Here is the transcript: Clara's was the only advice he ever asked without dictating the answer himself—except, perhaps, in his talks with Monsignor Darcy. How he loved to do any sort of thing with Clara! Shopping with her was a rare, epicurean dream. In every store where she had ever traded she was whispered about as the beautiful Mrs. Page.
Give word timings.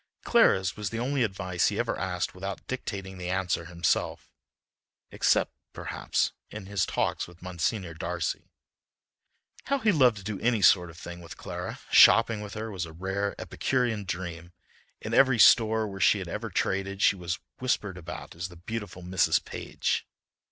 Clara's 0.23 0.75
was 0.75 0.89
the 0.89 0.97
only 0.97 1.21
advice 1.21 1.67
he 1.67 1.77
ever 1.77 1.95
asked 1.95 2.33
without 2.33 2.65
dictating 2.65 3.19
the 3.19 3.29
answer 3.29 3.65
himself—except, 3.65 5.53
perhaps, 5.73 6.31
in 6.49 6.65
his 6.65 6.87
talks 6.87 7.27
with 7.27 7.43
Monsignor 7.43 7.93
Darcy. 7.93 8.49
How 9.65 9.77
he 9.77 9.91
loved 9.91 10.17
to 10.17 10.23
do 10.23 10.39
any 10.39 10.63
sort 10.63 10.89
of 10.89 10.97
thing 10.97 11.21
with 11.21 11.37
Clara! 11.37 11.81
Shopping 11.91 12.41
with 12.41 12.55
her 12.55 12.71
was 12.71 12.87
a 12.87 12.93
rare, 12.93 13.35
epicurean 13.37 14.05
dream. 14.05 14.53
In 15.01 15.13
every 15.13 15.37
store 15.37 15.87
where 15.87 15.99
she 16.01 16.17
had 16.17 16.27
ever 16.27 16.49
traded 16.49 17.03
she 17.03 17.15
was 17.15 17.37
whispered 17.59 17.95
about 17.99 18.33
as 18.33 18.47
the 18.47 18.55
beautiful 18.55 19.03
Mrs. 19.03 19.45
Page. 19.45 20.07